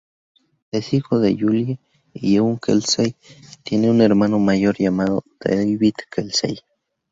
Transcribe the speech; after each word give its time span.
Es 0.71 0.95
hijo 0.95 1.19
de 1.19 1.37
Julie 1.39 1.77
y 2.11 2.35
John 2.39 2.57
Kelsey, 2.57 3.15
tiene 3.63 3.91
un 3.91 4.01
hermano 4.01 4.39
mayor 4.39 4.75
llamado 4.79 5.23
David 5.39 5.93
Kelsey. 6.09 6.57